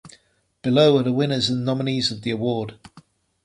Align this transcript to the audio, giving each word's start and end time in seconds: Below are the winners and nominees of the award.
Below 0.63 0.97
are 0.97 1.03
the 1.03 1.11
winners 1.13 1.47
and 1.51 1.63
nominees 1.63 2.11
of 2.11 2.23
the 2.23 2.31
award. 2.31 2.79